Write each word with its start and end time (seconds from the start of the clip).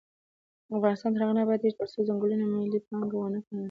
افغانستان 0.77 1.11
تر 1.13 1.21
هغو 1.23 1.35
نه 1.37 1.41
ابادیږي، 1.43 1.77
ترڅو 1.79 1.99
ځنګلونه 2.09 2.43
ملي 2.51 2.79
پانګه 2.87 3.15
ونه 3.17 3.39
ګڼل 3.43 3.45
شي. 3.47 3.55